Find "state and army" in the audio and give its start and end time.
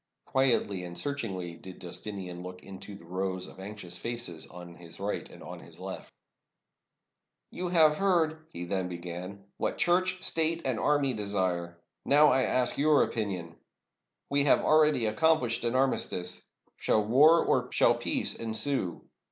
10.23-11.13